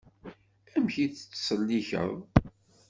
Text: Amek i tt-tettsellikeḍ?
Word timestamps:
Amek 0.75 0.95
i 1.03 1.05
tt-tettsellikeḍ? 1.07 2.13